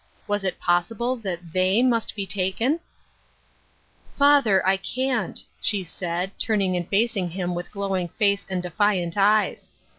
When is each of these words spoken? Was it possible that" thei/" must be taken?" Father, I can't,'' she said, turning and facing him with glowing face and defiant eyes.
Was 0.27 0.43
it 0.43 0.59
possible 0.59 1.15
that" 1.17 1.53
thei/" 1.53 1.83
must 1.87 2.15
be 2.15 2.25
taken?" 2.25 2.79
Father, 4.17 4.65
I 4.67 4.77
can't,'' 4.77 5.43
she 5.61 5.83
said, 5.83 6.31
turning 6.39 6.75
and 6.75 6.87
facing 6.89 7.29
him 7.29 7.53
with 7.53 7.71
glowing 7.71 8.07
face 8.07 8.47
and 8.49 8.63
defiant 8.63 9.15
eyes. 9.15 9.69